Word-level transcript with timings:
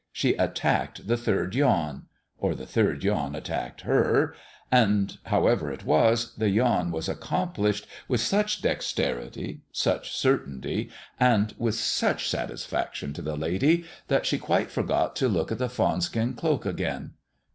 she 0.11 0.33
attacked 0.37 1.07
the 1.07 1.15
third 1.15 1.53
yawn 1.53 2.07
or 2.39 2.55
the 2.55 2.65
third 2.65 3.03
yawn 3.03 3.35
attacked 3.35 3.81
her 3.81 4.33
and 4.71 5.19
however 5.25 5.71
it 5.71 5.85
was, 5.85 6.33
the 6.37 6.49
yawn 6.49 6.89
was 6.91 7.07
accomplished 7.07 7.85
with 8.07 8.19
such 8.19 8.63
dexterity, 8.63 9.61
such 9.71 10.11
certainty, 10.17 10.89
and 11.19 11.53
with 11.59 11.75
such 11.75 12.27
satisfaction 12.27 13.13
to 13.13 13.21
the 13.21 13.37
lady, 13.37 13.85
that 14.07 14.25
she 14.25 14.39
quite 14.39 14.71
forgot 14.71 15.15
to 15.15 15.27
look 15.29 15.51
at 15.51 15.59
the 15.59 15.69
fawn 15.69 16.01
skin 16.01 16.33
cloak 16.33 16.65
again. 16.65 17.13